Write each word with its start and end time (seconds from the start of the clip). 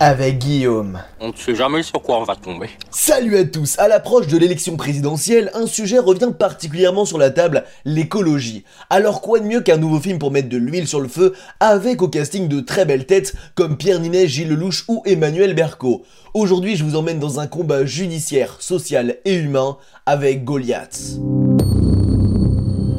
avec 0.00 0.38
Guillaume. 0.38 1.00
On 1.20 1.28
ne 1.28 1.36
sait 1.36 1.54
jamais 1.54 1.82
sur 1.82 2.02
quoi 2.02 2.18
on 2.18 2.24
va 2.24 2.36
tomber. 2.36 2.70
Salut 2.90 3.36
à 3.36 3.44
tous 3.44 3.78
À 3.78 3.88
l'approche 3.88 4.26
de 4.26 4.38
l'élection 4.38 4.76
présidentielle, 4.76 5.50
un 5.54 5.66
sujet 5.66 5.98
revient 5.98 6.30
particulièrement 6.36 7.04
sur 7.04 7.18
la 7.18 7.30
table, 7.30 7.64
l'écologie. 7.84 8.64
Alors 8.90 9.20
quoi 9.20 9.40
de 9.40 9.44
mieux 9.44 9.60
qu'un 9.60 9.76
nouveau 9.76 10.00
film 10.00 10.18
pour 10.18 10.30
mettre 10.30 10.48
de 10.48 10.56
l'huile 10.56 10.86
sur 10.86 11.00
le 11.00 11.08
feu, 11.08 11.34
avec 11.60 12.02
au 12.02 12.08
casting 12.08 12.48
de 12.48 12.60
très 12.60 12.84
belles 12.84 13.06
têtes 13.06 13.34
comme 13.54 13.76
Pierre 13.76 14.00
Ninet, 14.00 14.28
Gilles 14.28 14.48
Lelouch 14.48 14.84
ou 14.88 15.02
Emmanuel 15.04 15.54
Berco. 15.54 16.04
Aujourd'hui, 16.34 16.76
je 16.76 16.84
vous 16.84 16.96
emmène 16.96 17.18
dans 17.18 17.40
un 17.40 17.46
combat 17.46 17.84
judiciaire, 17.84 18.56
social 18.60 19.16
et 19.24 19.34
humain 19.34 19.78
avec 20.06 20.44
Goliath. 20.44 21.18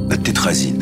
La 0.10 0.18
tétrazine. 0.18 0.79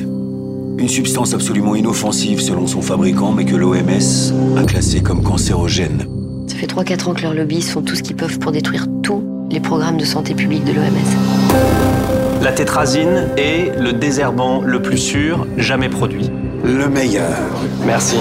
Une 0.80 0.90
substance 0.90 1.34
absolument 1.34 1.76
inoffensive 1.76 2.40
selon 2.40 2.68
son 2.68 2.82
fabricant, 2.82 3.32
mais 3.32 3.46
que 3.46 3.56
l'OMS 3.56 4.58
a 4.58 4.64
classée 4.64 5.02
comme 5.02 5.24
cancérogène. 5.24 6.06
Ça 6.48 6.56
fait 6.56 6.68
3-4 6.68 7.10
ans 7.10 7.14
que 7.16 7.24
leurs 7.24 7.34
lobbyistes 7.34 7.72
font 7.72 7.82
tout 7.82 7.96
ce 7.96 8.04
qu'ils 8.04 8.16
peuvent 8.16 8.38
pour 8.38 8.52
détruire 8.52 8.86
tous 9.02 9.24
les 9.50 9.60
programmes 9.60 9.98
de 9.98 10.06
santé 10.06 10.36
publique 10.36 10.64
de 10.66 10.74
l'OMS. 10.74 12.44
La 12.44 12.52
tétrazine 12.52 13.30
est 13.38 13.72
le 13.80 13.94
désherbant 13.94 14.62
le 14.62 14.80
plus 14.80 15.00
sûr 15.00 15.48
jamais 15.58 15.90
produit. 15.90 16.30
Le 16.64 16.88
meilleur. 16.88 17.38
Merci. 17.86 18.18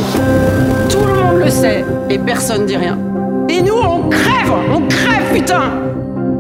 Tout 0.89 1.05
le 1.05 1.15
monde 1.15 1.45
le 1.45 1.51
sait 1.51 1.85
et 2.09 2.19
personne 2.19 2.65
dit 2.65 2.77
rien. 2.77 2.99
Et 3.51 3.61
nous, 3.61 3.75
on 3.75 4.09
crève 4.09 4.53
On 4.75 4.81
crève, 4.89 5.33
putain 5.35 5.73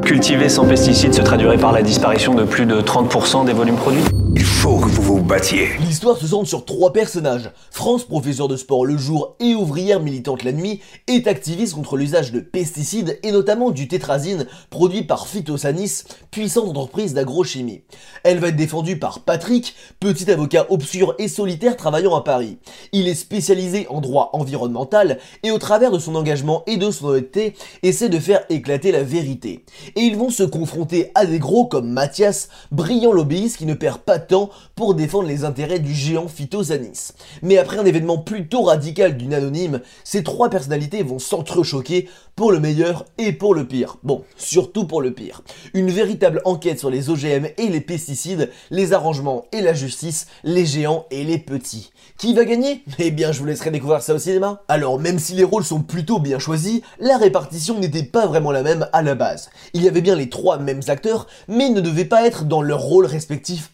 Cultiver 0.03 0.49
sans 0.49 0.65
pesticides 0.65 1.13
se 1.13 1.21
traduirait 1.21 1.59
par 1.59 1.73
la 1.73 1.83
disparition 1.83 2.35
de 2.35 2.45
plus 2.45 2.65
de 2.65 2.81
30% 2.81 3.45
des 3.45 3.53
volumes 3.53 3.77
produits. 3.77 4.05
Il 4.39 4.45
faut 4.45 4.77
que 4.77 4.89
vous 4.89 5.03
vous 5.03 5.23
battiez. 5.23 5.69
L'histoire 5.81 6.19
se 6.19 6.27
centre 6.27 6.47
sur 6.47 6.67
trois 6.67 6.93
personnages. 6.93 7.51
France, 7.71 8.05
professeur 8.05 8.49
de 8.49 8.57
sport 8.59 8.85
le 8.85 8.99
jour 8.99 9.35
et 9.41 9.55
ouvrière 9.55 9.99
militante 9.99 10.45
la 10.45 10.53
nuit, 10.53 10.83
est 11.07 11.27
activiste 11.27 11.73
contre 11.73 11.97
l'usage 11.97 12.33
de 12.33 12.41
pesticides 12.41 13.19
et 13.23 13.33
notamment 13.33 13.71
du 13.71 13.89
tétrazine 13.89 14.47
produit 14.69 15.05
par 15.05 15.27
Phytosanis, 15.27 16.03
puissante 16.31 16.69
entreprise 16.69 17.15
d'agrochimie. 17.15 17.85
Elle 18.25 18.39
va 18.39 18.49
être 18.49 18.57
défendue 18.57 18.99
par 18.99 19.21
Patrick, 19.21 19.75
petit 20.01 20.31
avocat 20.31 20.67
obscur 20.69 21.15
et 21.19 21.29
solitaire 21.29 21.79
travaillant 21.79 22.15
à 22.15 22.21
Paris. 22.21 22.59
Il 22.93 23.09
est 23.09 23.15
spécialisé 23.15 23.87
en 23.89 24.03
droit 24.03 24.29
environnemental 24.35 25.17
et 25.45 25.51
au 25.51 25.57
travers 25.57 25.93
de 25.93 25.99
son 25.99 26.15
engagement 26.15 26.63
et 26.67 26.77
de 26.77 26.91
son 26.91 27.07
honnêteté, 27.07 27.55
essaie 27.83 28.11
de 28.11 28.19
faire 28.19 28.45
éclater 28.51 28.93
la 28.93 29.03
vérité. 29.03 29.65
Et 29.95 30.03
ils 30.03 30.19
vont 30.19 30.29
se 30.29 30.43
confronter 30.43 31.11
à 31.15 31.25
des 31.25 31.39
gros 31.39 31.65
comme 31.65 31.89
Mathias, 31.89 32.51
brillant 32.71 33.13
lobbyiste 33.13 33.57
qui 33.57 33.65
ne 33.65 33.73
perd 33.73 34.01
pas 34.01 34.26
temps 34.27 34.51
pour 34.75 34.95
défendre 34.95 35.29
les 35.29 35.45
intérêts 35.45 35.79
du 35.79 35.95
géant 35.95 36.29
Phytosanis. 36.29 37.13
Mais 37.43 37.59
après 37.59 37.79
un 37.79 37.85
événement 37.85 38.19
plutôt 38.19 38.63
radical 38.63 39.17
d'une 39.17 39.35
anonyme, 39.35 39.81
ces 40.05 40.23
trois 40.23 40.51
personnalités 40.51 41.03
vont 41.03 41.19
s'entrechoquer 41.19 42.09
pour 42.35 42.53
le 42.53 42.61
meilleur 42.61 43.07
et 43.17 43.33
pour 43.33 43.55
le 43.55 43.67
pire. 43.67 43.97
Bon, 44.03 44.23
surtout 44.37 44.87
pour 44.87 45.01
le 45.01 45.13
pire. 45.13 45.43
Une 45.73 45.91
véritable 45.91 46.43
enquête 46.45 46.79
sur 46.79 46.91
les 46.91 47.09
OGM 47.09 47.47
et 47.57 47.69
les 47.69 47.81
pesticides, 47.81 48.51
les 48.71 48.93
arrangements 48.93 49.47
et 49.53 49.63
la 49.63 49.73
justice, 49.73 50.27
les 50.45 50.67
géants 50.67 51.07
et 51.11 51.25
les 51.25 51.39
petits. 51.39 51.93
Qui 52.19 52.35
va 52.35 52.45
gagner? 52.45 52.83
Eh 52.99 53.11
bien, 53.11 53.33
je 53.33 53.41
vous 53.41 53.47
laisserai 53.47 53.71
découvrir 53.71 54.03
ça 54.03 54.15
au 54.15 54.19
cinéma. 54.19 54.63
Alors, 54.69 54.99
même 54.99 55.19
si 55.19 55.33
les 55.35 55.45
rôles 55.45 55.65
sont 55.65 55.81
plutôt 55.81 56.19
bien 56.19 56.39
choisis, 56.39 56.83
la 56.99 57.17
répartition 57.17 57.79
n'était 57.79 58.03
pas 58.03 58.27
vraiment 58.27 58.53
la 58.53 58.63
même 58.63 58.87
à 58.93 59.03
la 59.03 59.15
base. 59.15 59.51
Il 59.73 59.83
y 59.83 59.89
avait 59.89 60.03
bien 60.03 60.15
les 60.15 60.29
trois 60.29 60.59
mêmes 60.59 60.83
acteurs, 60.89 61.27
mais 61.49 61.67
ils 61.67 61.75
ne 61.75 61.81
devaient 61.81 62.05
pas 62.05 62.27
être 62.27 62.45
dans 62.45 62.63
leur 62.63 62.81
rôle 62.81 63.07
respectif 63.07 63.71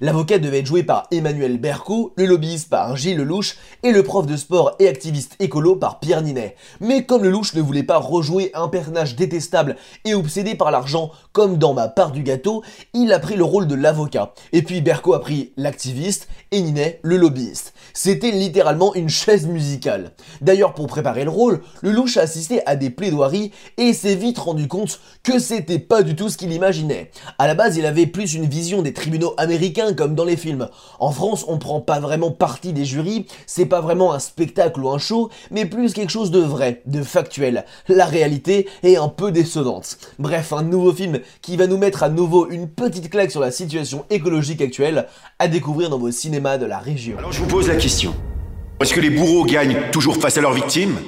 L'avocat 0.00 0.38
devait 0.38 0.60
être 0.60 0.66
joué 0.66 0.82
par 0.82 1.06
Emmanuel 1.10 1.58
Berco, 1.58 2.12
le 2.16 2.26
lobbyiste 2.26 2.68
par 2.68 2.96
Gilles 2.96 3.16
Lelouch 3.16 3.56
et 3.82 3.92
le 3.92 4.02
prof 4.02 4.26
de 4.26 4.36
sport 4.36 4.74
et 4.78 4.88
activiste 4.88 5.36
écolo 5.40 5.76
par 5.76 6.00
Pierre 6.00 6.22
Ninet. 6.22 6.56
Mais 6.80 7.04
comme 7.04 7.24
Lelouch 7.24 7.54
ne 7.54 7.62
voulait 7.62 7.82
pas 7.82 7.98
rejouer 7.98 8.50
un 8.54 8.68
personnage 8.68 9.16
détestable 9.16 9.76
et 10.04 10.14
obsédé 10.14 10.54
par 10.54 10.70
l'argent 10.70 11.10
comme 11.32 11.58
dans 11.58 11.74
ma 11.74 11.88
part 11.88 12.12
du 12.12 12.22
gâteau, 12.22 12.62
il 12.94 13.12
a 13.12 13.18
pris 13.18 13.36
le 13.36 13.44
rôle 13.44 13.66
de 13.66 13.74
l'avocat. 13.74 14.34
Et 14.52 14.62
puis 14.62 14.80
Berco 14.80 15.14
a 15.14 15.20
pris 15.20 15.52
l'activiste 15.56 16.28
et 16.50 16.60
Ninet 16.60 17.00
le 17.02 17.16
lobbyiste. 17.16 17.74
C'était 17.94 18.30
littéralement 18.30 18.94
une 18.94 19.08
chaise 19.08 19.46
musicale. 19.46 20.12
D'ailleurs, 20.40 20.74
pour 20.74 20.86
préparer 20.86 21.24
le 21.24 21.30
rôle, 21.30 21.60
Lelouch 21.82 22.16
a 22.16 22.22
assisté 22.22 22.60
à 22.66 22.76
des 22.76 22.90
plaidoiries 22.90 23.52
et 23.76 23.92
s'est 23.92 24.14
vite 24.14 24.38
rendu 24.38 24.68
compte 24.68 25.00
que 25.22 25.38
c'était 25.38 25.78
pas 25.78 26.02
du 26.02 26.14
tout 26.14 26.28
ce 26.28 26.36
qu'il 26.36 26.52
imaginait. 26.52 27.10
À 27.38 27.46
la 27.46 27.54
base, 27.54 27.76
il 27.76 27.86
avait 27.86 28.06
plus 28.06 28.34
une 28.34 28.46
vision 28.46 28.82
des 28.82 28.92
tribunaux 28.92 29.34
américains 29.38 29.94
comme 29.94 30.14
dans 30.14 30.24
les 30.24 30.36
films. 30.36 30.68
En 30.98 31.10
France, 31.10 31.44
on 31.48 31.58
prend 31.58 31.80
pas 31.80 32.00
vraiment 32.00 32.30
partie 32.30 32.72
des 32.72 32.84
jurys, 32.84 33.26
c'est 33.46 33.66
pas 33.66 33.80
vraiment 33.80 34.12
un 34.12 34.18
spectacle 34.18 34.80
ou 34.80 34.90
un 34.90 34.98
show, 34.98 35.30
mais 35.50 35.64
plus 35.64 35.94
quelque 35.94 36.10
chose 36.10 36.30
de 36.30 36.40
vrai, 36.40 36.82
de 36.86 37.02
factuel. 37.02 37.64
La 37.88 38.06
réalité 38.06 38.68
est 38.82 38.96
un 38.96 39.08
peu 39.08 39.32
décevante. 39.32 39.98
Bref, 40.18 40.52
un 40.52 40.62
nouveau 40.62 40.92
film 40.92 41.20
qui 41.40 41.56
va 41.56 41.66
nous 41.66 41.78
mettre 41.78 42.02
à 42.02 42.08
nouveau 42.08 42.50
une 42.50 42.68
petite 42.68 43.10
claque 43.10 43.30
sur 43.30 43.40
la 43.40 43.50
situation 43.50 44.04
écologique 44.10 44.60
actuelle 44.60 45.06
à 45.38 45.48
découvrir 45.48 45.90
dans 45.90 45.98
vos 45.98 46.10
cinémas 46.10 46.58
de 46.58 46.66
la 46.66 46.78
région. 46.78 47.16
Alors 47.18 47.32
je 47.32 47.40
vous 47.40 47.48
pose 47.48 47.68
la 47.68 47.76
question. 47.76 48.14
Est-ce 48.80 48.94
que 48.94 49.00
les 49.00 49.10
bourreaux 49.10 49.44
gagnent 49.44 49.90
toujours 49.90 50.16
face 50.16 50.38
à 50.38 50.40
leurs 50.40 50.52
victimes? 50.52 50.98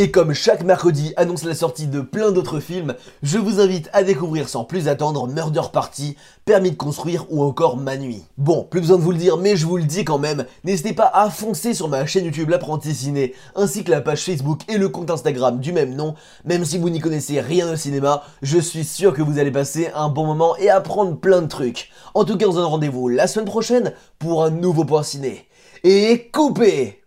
Et 0.00 0.12
comme 0.12 0.32
chaque 0.32 0.62
mercredi 0.62 1.12
annonce 1.16 1.42
la 1.42 1.56
sortie 1.56 1.88
de 1.88 2.00
plein 2.00 2.30
d'autres 2.30 2.60
films, 2.60 2.94
je 3.24 3.36
vous 3.36 3.58
invite 3.58 3.90
à 3.92 4.04
découvrir 4.04 4.48
sans 4.48 4.62
plus 4.62 4.86
attendre 4.86 5.26
Murder 5.26 5.62
Party, 5.72 6.16
Permis 6.44 6.70
de 6.70 6.76
construire 6.76 7.26
ou 7.30 7.42
encore 7.42 7.76
Ma 7.76 7.96
nuit. 7.96 8.22
Bon, 8.36 8.62
plus 8.62 8.80
besoin 8.80 8.98
de 8.98 9.02
vous 9.02 9.10
le 9.10 9.18
dire, 9.18 9.38
mais 9.38 9.56
je 9.56 9.66
vous 9.66 9.76
le 9.76 9.82
dis 9.82 10.04
quand 10.04 10.20
même, 10.20 10.44
n'hésitez 10.62 10.92
pas 10.92 11.10
à 11.12 11.30
foncer 11.30 11.74
sur 11.74 11.88
ma 11.88 12.06
chaîne 12.06 12.26
YouTube 12.26 12.48
L'apprenti 12.48 12.94
ciné, 12.94 13.34
ainsi 13.56 13.82
que 13.82 13.90
la 13.90 14.00
page 14.00 14.22
Facebook 14.22 14.60
et 14.68 14.78
le 14.78 14.88
compte 14.88 15.10
Instagram 15.10 15.58
du 15.58 15.72
même 15.72 15.96
nom. 15.96 16.14
Même 16.44 16.64
si 16.64 16.78
vous 16.78 16.90
n'y 16.90 17.00
connaissez 17.00 17.40
rien 17.40 17.68
au 17.68 17.74
cinéma, 17.74 18.22
je 18.40 18.60
suis 18.60 18.84
sûr 18.84 19.12
que 19.12 19.22
vous 19.22 19.40
allez 19.40 19.50
passer 19.50 19.90
un 19.96 20.10
bon 20.10 20.26
moment 20.26 20.56
et 20.58 20.70
apprendre 20.70 21.18
plein 21.18 21.42
de 21.42 21.48
trucs. 21.48 21.90
En 22.14 22.24
tout 22.24 22.36
cas, 22.36 22.46
on 22.46 22.52
se 22.52 22.56
donne 22.58 22.66
rendez-vous 22.66 23.08
la 23.08 23.26
semaine 23.26 23.46
prochaine 23.46 23.92
pour 24.20 24.44
un 24.44 24.50
nouveau 24.50 24.84
point 24.84 25.02
ciné. 25.02 25.48
Et 25.82 26.30
coupez 26.32 27.02